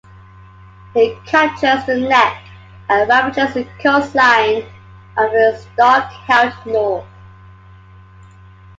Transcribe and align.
He 0.95 1.15
captures 1.27 1.85
the 1.85 1.95
Neck 1.95 2.41
and 2.89 3.07
ravages 3.07 3.53
the 3.53 3.65
coastline 3.83 4.63
of 5.15 5.29
the 5.31 5.55
Stark-held 5.75 6.53
North. 6.65 7.05